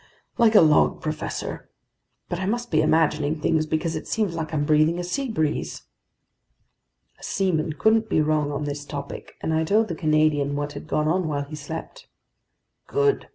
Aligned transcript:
"Like 0.39 0.55
a 0.55 0.61
log, 0.61 0.99
professor. 0.99 1.69
But 2.27 2.39
I 2.39 2.47
must 2.47 2.71
be 2.71 2.81
imagining 2.81 3.39
things, 3.39 3.67
because 3.67 3.95
it 3.95 4.07
seems 4.07 4.33
like 4.33 4.51
I'm 4.51 4.65
breathing 4.65 4.97
a 4.97 5.03
sea 5.03 5.29
breeze!" 5.29 5.83
A 7.19 7.23
seaman 7.23 7.73
couldn't 7.73 8.09
be 8.09 8.19
wrong 8.19 8.51
on 8.51 8.63
this 8.63 8.83
topic, 8.83 9.35
and 9.41 9.53
I 9.53 9.63
told 9.63 9.89
the 9.89 9.93
Canadian 9.95 10.55
what 10.55 10.73
had 10.73 10.87
gone 10.87 11.07
on 11.07 11.27
while 11.27 11.43
he 11.43 11.55
slept. 11.55 12.07
"Good!" 12.87 13.27